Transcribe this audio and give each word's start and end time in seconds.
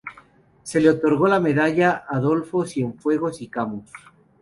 Se 0.63 0.81
le 0.81 0.89
otorgó 0.89 1.27
la 1.27 1.39
medalla 1.39 2.05
Adolfo 2.09 2.65
Cienfuegos 2.65 3.39
y 3.43 3.49
Camus. 3.49 3.91